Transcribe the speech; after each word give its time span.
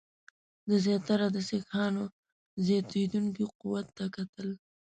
ده 0.67 0.75
زیاتره 0.85 1.27
د 1.31 1.37
سیکهانو 1.49 2.03
زیاتېدونکي 2.65 3.45
قوت 3.59 3.87
ته 3.97 4.05
کتل. 4.15 4.47